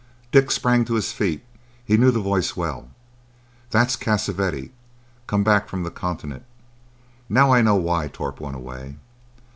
Dick 0.31 0.49
sprang 0.49 0.83
to 0.85 0.95
his 0.95 1.11
feet. 1.11 1.43
He 1.85 1.95
knew 1.95 2.09
the 2.09 2.19
voice 2.19 2.57
well. 2.57 2.89
"That's 3.69 3.95
Cassavetti, 3.95 4.71
come 5.27 5.43
back 5.43 5.69
from 5.69 5.83
the 5.83 5.91
Continent. 5.91 6.41
Now 7.29 7.53
I 7.53 7.61
know 7.61 7.75
why 7.75 8.07
Torp 8.07 8.39
went 8.41 8.55
away. 8.55 8.95